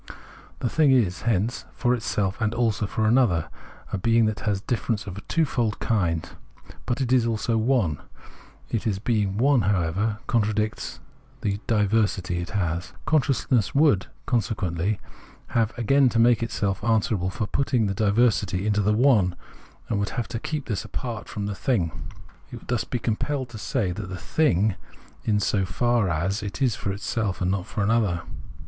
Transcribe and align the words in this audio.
The 0.61 0.67
thing 0.67 0.89
is, 0.89 1.21
hence, 1.29 1.65
for 1.75 1.93
itself 1.93 2.41
and 2.41 2.55
also 2.55 2.87
for 2.87 3.05
another, 3.05 3.49
a 3.93 3.99
being 3.99 4.25
that 4.25 4.39
has 4.39 4.59
difference 4.59 5.05
of 5.05 5.15
a 5.15 5.21
twofold 5.27 5.77
kind. 5.77 6.27
But 6.87 7.01
it 7.01 7.13
is 7.13 7.27
also 7.27 7.55
"one." 7.55 8.01
Its 8.71 8.97
being 8.97 9.37
"one," 9.37 9.61
however, 9.61 10.17
contradicts 10.25 10.99
the 11.41 11.59
diversity 11.67 12.39
it 12.39 12.49
has. 12.49 12.93
Consciousness 13.05 13.75
would, 13.75 14.07
consequently, 14.25 14.99
have 15.49 15.71
again 15.77 16.09
to 16.09 16.17
make 16.17 16.41
itself 16.41 16.83
answerable 16.83 17.29
for 17.29 17.45
Perception' 17.45 17.81
117 17.85 17.85
putting 17.85 17.85
the 18.15 18.21
diversity 18.33 18.65
into 18.65 18.81
the 18.81 18.93
"one," 18.97 19.35
and 19.87 19.99
would 19.99 20.09
have 20.17 20.27
to 20.29 20.39
keep 20.39 20.65
this 20.65 20.83
apart 20.83 21.29
from 21.29 21.45
the 21.45 21.53
thing. 21.53 21.91
It 22.51 22.55
would 22.57 22.67
thus 22.69 22.85
be 22.85 22.97
compelled 22.97 23.49
to 23.49 23.59
say 23.59 23.91
that 23.91 24.09
the 24.09 24.17
thing" 24.17 24.77
in 25.25 25.39
so 25.39 25.63
far 25.63 26.09
as" 26.09 26.41
it 26.41 26.59
is 26.59 26.75
for 26.75 26.91
itself 26.91 27.39
is 27.39 27.47
not 27.47 27.67
for 27.67 27.83
another. 27.83 28.23